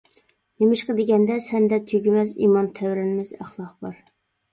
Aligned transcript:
نېمىشقا 0.61 0.93
دېگەندە، 0.99 1.35
سەندە 1.47 1.79
تۈگىمەس 1.91 2.31
ئىمان، 2.47 2.71
تەۋرەنمەس 2.79 3.35
ئەخلاق 3.37 3.77
بار. 3.85 4.01